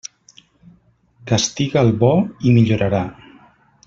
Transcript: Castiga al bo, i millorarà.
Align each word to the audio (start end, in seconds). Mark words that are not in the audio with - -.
Castiga 1.33 1.83
al 1.83 1.93
bo, 2.05 2.11
i 2.53 2.57
millorarà. 2.59 3.03